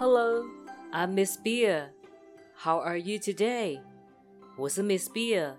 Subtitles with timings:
[0.00, 0.44] Hello,
[0.92, 1.90] I'm Miss Beer.
[2.56, 3.80] How are you today?
[4.56, 5.56] 我是 Miss Beer.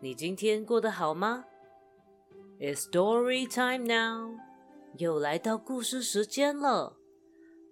[0.00, 1.44] 你今天过得好吗？
[2.58, 4.36] It's story time now.
[4.96, 6.96] 又来到故事时间了。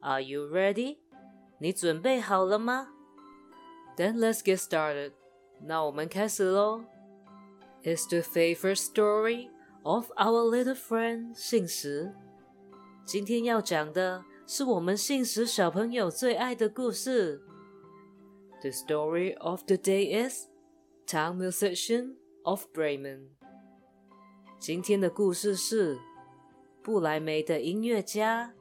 [0.01, 0.99] Are you ready?
[1.59, 2.89] 你准备好了吗？
[3.97, 5.13] Then let's get started.
[5.63, 6.85] 那我们开始喽。
[7.83, 9.49] It's the favorite story
[9.83, 12.13] of our little friend 信实。
[13.05, 17.43] 今天要讲的 是我们信实小朋友最爱的故事。
[18.63, 20.47] The story of the day is
[21.07, 23.29] Town Musician of Bremen。
[24.59, 25.99] 今天的故事是
[26.83, 28.55] 布莱梅的音乐家。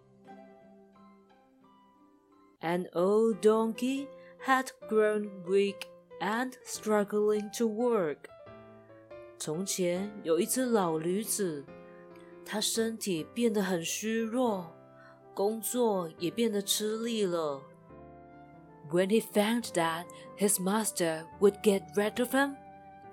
[2.61, 4.07] An old donkey
[4.45, 5.87] had grown weak
[6.19, 8.17] and struggling to work。
[9.37, 11.63] 从前有一只老驴子，
[12.43, 14.75] 它身体变得很虚弱，
[15.33, 17.61] 工作也变得吃力了。
[18.91, 20.05] When he found that
[20.37, 22.55] his master would get rid of him,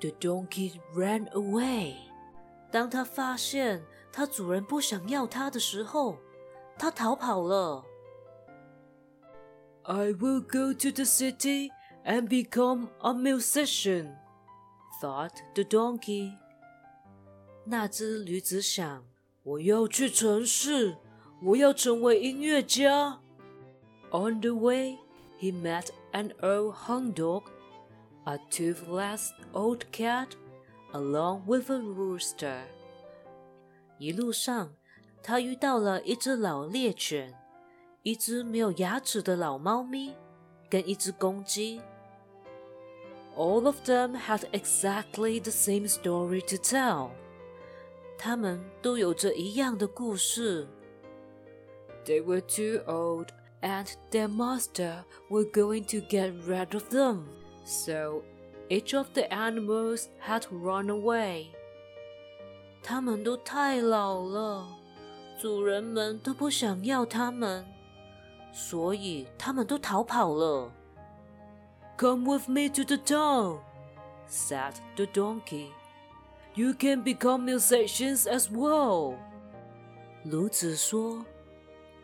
[0.01, 1.95] the donkey ran away.
[2.71, 6.19] 当他发现他主人不想要他的时候，
[6.79, 7.85] 他逃跑了。
[9.85, 11.71] I will go to the city
[12.05, 14.15] and become a musician,
[15.01, 16.33] thought the donkey.
[17.65, 20.97] 那只驴子想：“我要去城市，
[21.43, 23.21] 我要成为音乐家。”
[24.13, 24.99] On the way,
[25.41, 27.45] he met an old hound dog,
[28.25, 30.29] a toothless old cat,
[30.93, 32.63] along with a rooster.
[33.99, 34.75] 一路上，
[35.23, 37.35] 他遇到了一只老猎犬。
[38.03, 40.13] 一只没有牙齿的老猫咪，
[40.69, 41.81] 跟一只公鸡。
[43.37, 47.11] All of them had exactly the same story to tell。
[48.19, 50.67] 他们都有着一样的故事。
[52.07, 57.29] They were too old, and their master were going to get rid of them.
[57.65, 58.23] So
[58.69, 61.51] each of the animals had run away.
[62.83, 64.67] 他们都太老了，
[65.41, 67.65] 主人们都不想要他们。
[68.53, 70.71] 所以他们都逃跑了。
[71.97, 73.61] Come with me to the town,
[74.29, 75.69] said the donkey.
[76.55, 79.15] You can become musicians as well.
[80.27, 81.25] 鸬子说：“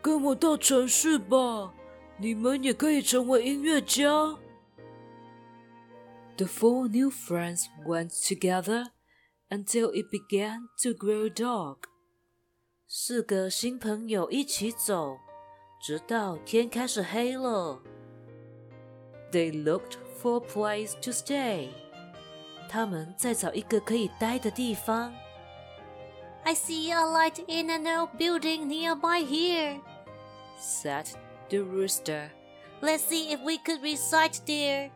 [0.02, 1.72] 跟我到城市吧，
[2.18, 4.36] 你们也可以成为音乐家。”
[6.36, 8.86] The four new friends went together
[9.48, 11.78] until it began to grow dark.
[12.86, 15.18] 四个新朋友一起走。
[15.80, 17.80] 直到天开始黑了。
[19.30, 21.68] They looked for a place to stay。
[22.68, 25.14] 他们在找一个可以待的地方。
[26.44, 29.80] I see a light in an old building nearby here,
[30.58, 31.06] said
[31.48, 32.30] the rooster.
[32.80, 34.90] Let's see if we could reside there.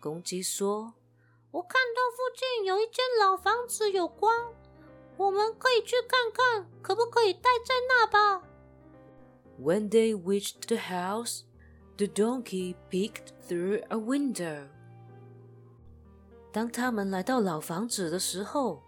[0.00, 4.52] 公鸡说：“我看到附近有一间老房子有光，
[5.16, 8.42] 我们可以去看看，可不可以待在那吧？”
[9.62, 11.42] When they reached the house,
[11.98, 14.68] the donkey peeked through a window.
[16.50, 18.82] 当他们来到老房子的时候，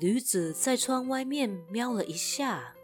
[0.00, 2.74] 驴子在窗外面瞄了一下。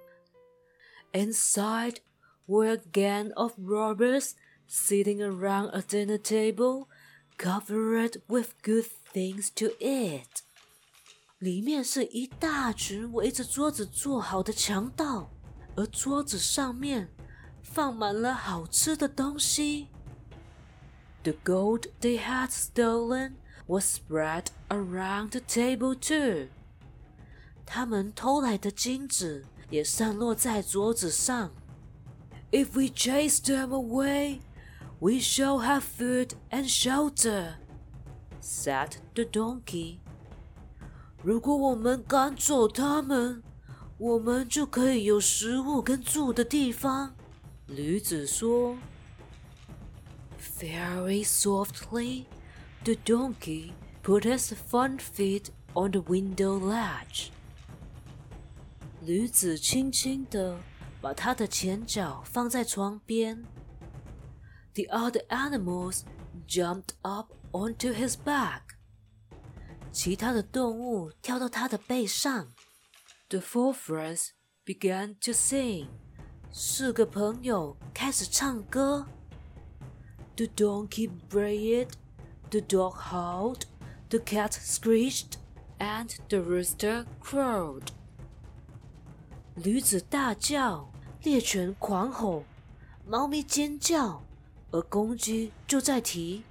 [1.12, 2.00] Inside
[2.46, 4.34] were a gang of robbers
[4.66, 6.88] sitting around a dinner table
[7.38, 10.42] covered with good things to eat.
[11.38, 15.34] 里面是一大群围着桌子坐好的强盗。
[15.76, 17.08] 而桌子上面
[17.62, 19.88] 放满了好吃的东西。
[21.22, 23.34] The gold they had stolen
[23.66, 26.48] was spread around the table too。
[27.66, 31.50] 他们偷来的金子 也散落在桌子上。
[32.50, 34.40] If we chase them away,
[35.00, 37.54] we shall have food and shelter,"
[38.40, 39.98] said the donkey.
[41.22, 43.42] 如果我们赶走他们，
[43.98, 47.14] 我们就可以有食物跟住的地方。
[47.66, 48.76] 驴子说：“
[50.60, 52.26] Very softly,
[52.84, 53.72] the donkey
[54.02, 57.30] put his front feet on the window ledge。”
[59.02, 60.58] 驴子轻轻地
[61.00, 63.44] 把它的前脚放在窗边。
[64.74, 66.02] The other animals
[66.48, 68.62] jumped up onto his back。
[69.92, 72.48] 其他的动物跳到它的背上。
[73.28, 74.30] The four friends
[74.64, 75.88] began to sing.
[76.50, 79.06] 四个朋友开始唱歌。
[80.36, 81.90] The donkey brayed,
[82.50, 83.62] the dog howled,
[84.08, 85.36] the cat screeched,
[85.78, 87.88] and the rooster crowed.
[89.58, 90.90] 驴子大叫，
[91.22, 92.44] 猎犬狂吼，
[93.06, 94.22] 猫咪尖叫，
[94.70, 96.42] 而公鸡就在啼。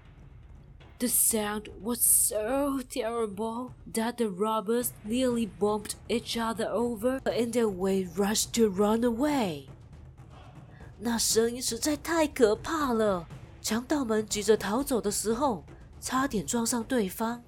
[0.99, 7.67] The sound was so terrible that the robbers nearly bumped each other over in their
[7.67, 9.65] way rushed to run away.
[10.99, 13.27] 那声音实在太可怕了，
[13.61, 15.65] 强盗们急着逃走的时候，
[15.99, 17.43] 差点撞上对方。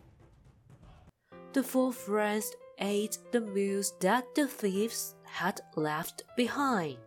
[1.53, 6.97] The four friends ate the meals that the thieves had left behind.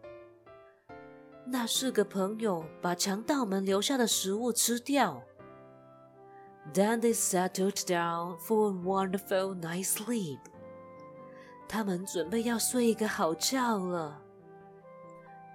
[1.46, 5.22] 那四个朋友把强盗们留下的食物吃掉。
[6.74, 10.38] then they settled down for a wonderful night's sleep.
[11.66, 14.20] 他们准备要睡一个好觉了。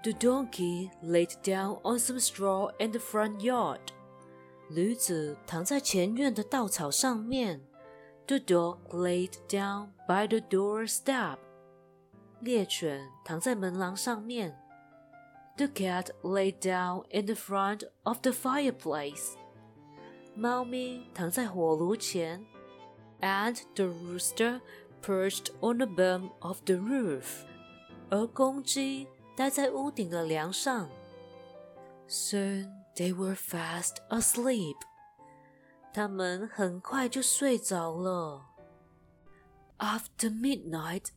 [0.03, 3.79] The donkey laid down on some straw in the front yard.
[4.69, 7.61] 驴子躺在前院的稻草上面。
[8.25, 11.37] The dog laid down by the doorstep.
[12.41, 14.57] 猎犬躺在门廊上面。
[15.55, 19.35] The cat lay down in the front of the fireplace.
[20.35, 22.43] 猫咪躺在火炉前，
[23.21, 24.61] and the rooster
[25.03, 27.45] perched on the beam of the roof，
[28.09, 30.89] 而公鸡待在屋顶的梁上。
[32.07, 34.77] Soon they were fast asleep，
[35.93, 38.47] 他们很快就睡着了。
[39.77, 41.09] After midnight,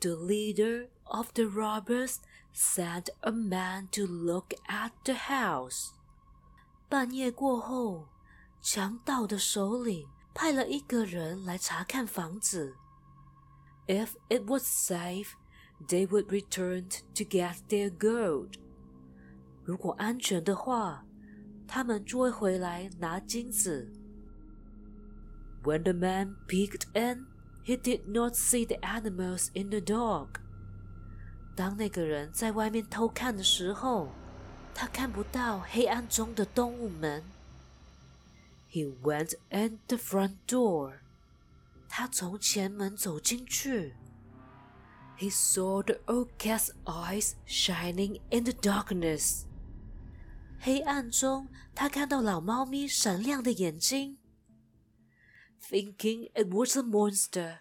[0.00, 2.20] the leader of the robbers
[2.52, 5.90] sent a man to look at the house。
[6.88, 8.08] 半夜过后。
[8.64, 12.76] 强盗的首领派了一个人来查看房子。
[13.88, 15.30] If it was safe,
[15.88, 16.84] they would return
[17.16, 18.60] to get their gold.
[19.64, 21.04] 如果安全的话，
[21.66, 23.92] 他们就会回来拿金子。
[25.64, 27.26] When the man peeked in,
[27.66, 30.40] he did not see the animals in the dog.
[31.54, 34.08] 当那个人在外面偷看的时候，
[34.74, 37.22] 他看不到黑暗中的动物们。
[38.72, 40.94] he went in the front door.
[41.88, 43.94] 他从前门走进去。
[45.18, 49.42] He saw the old cat's eyes shining in the darkness.
[50.58, 54.16] 黑暗中，他看到老猫咪闪亮的眼睛。
[55.60, 57.58] Thinking it was a monster,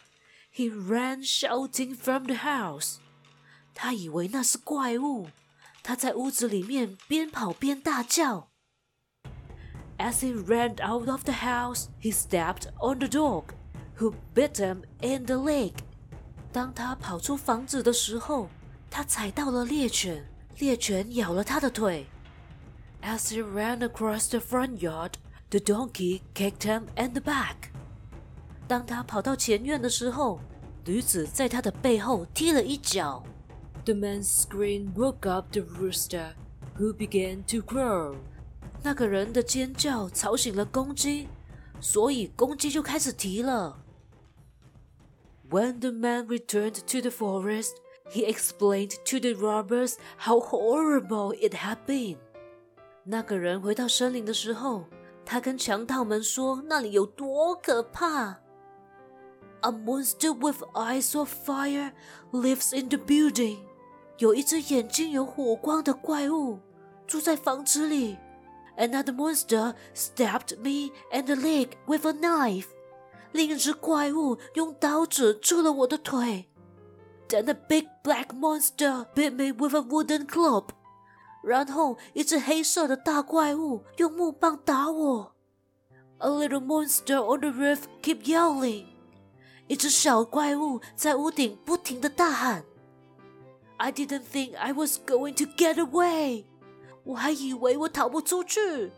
[0.51, 2.97] he ran shouting from the house.
[3.73, 5.29] 他以为那是怪物，
[5.83, 8.51] 他在屋子里面边跑边大叫。
[10.01, 13.53] as he ran out of the house, he stepped on the dog,
[13.99, 15.73] who bit him in the leg.
[16.51, 18.49] 当他跑出房子的时候，
[18.89, 20.27] 他踩到了猎犬，
[20.57, 22.07] 猎犬咬了他的腿。
[23.03, 25.13] As he ran across the front yard,
[25.49, 27.69] the donkey kicked him in the back.
[28.68, 30.40] 当他跑到前院的时候，
[30.84, 33.22] 驴子在他的背后踢了一脚。
[33.84, 36.32] The man's scream woke up the rooster,
[36.76, 38.16] who began to crow.
[38.82, 41.28] 那个人的尖叫吵醒了公鸡，
[41.80, 43.78] 所以公鸡就开始啼了。
[45.48, 47.74] When the man returned to the forest,
[48.10, 52.16] he explained to the robbers how horrible it had been.
[53.04, 54.86] 那个人回到森林的时候，
[55.24, 58.40] 他跟强盗们说那里有多可怕。
[59.65, 61.91] A monster with eyes of fire
[62.31, 63.59] lives in the building.
[64.17, 66.59] 有一只眼睛有火光的怪物
[67.07, 68.17] 住在房子里。
[68.77, 72.67] Another monster stabbed me in the leg with a knife.
[73.31, 76.49] 另一只怪物用刀子戳了我的腿。
[77.29, 80.69] Then a big black monster bit me with a wooden club.
[81.43, 85.35] 然后一只黑色的大怪物用木棒打我。
[86.19, 88.85] A little monster on the roof kept yelling.
[89.67, 92.63] 一只小怪物在屋顶不停地大喊。
[93.77, 96.45] I didn't think I was going to get away.
[97.03, 98.91] 我还以为我逃不出去。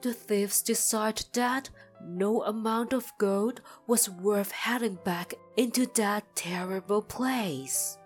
[0.00, 1.66] The thieves decided that
[2.02, 7.96] no amount of gold was worth heading back into that terrible place.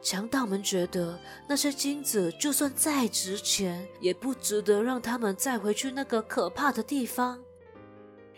[0.00, 7.38] 强盗们觉得那些金子就算再值钱，也不值得让他们再回去那个可怕的地方。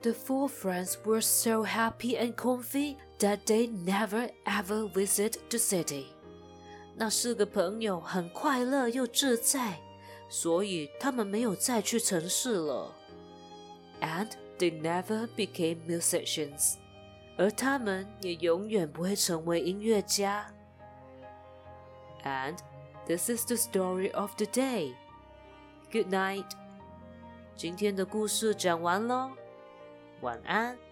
[0.03, 6.07] The four friends were so happy and comfy that they never ever visit the city.
[6.97, 9.79] 那四个朋友很快乐又自在，
[10.29, 12.93] 所以他们没有再去城市了。
[14.01, 14.29] And
[14.59, 16.75] they never became musicians，
[17.37, 20.53] 而他们也永远不会成为音乐家。
[22.25, 22.59] And
[23.07, 24.95] this is the story of the day.
[25.93, 26.51] Good night.
[27.57, 29.31] 今天的故事讲完喽，
[30.22, 30.87] 晚安。